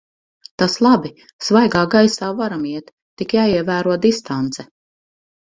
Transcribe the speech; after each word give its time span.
Tas 0.61 0.77
labi! 0.85 1.11
Svaigā 1.49 1.83
gaisā 1.95 2.31
varam 2.41 2.63
iet, 2.71 2.91
tik 3.23 3.37
jāievēro 3.41 3.99
distance. 4.07 4.71